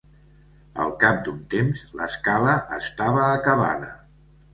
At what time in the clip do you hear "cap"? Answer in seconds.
1.03-1.19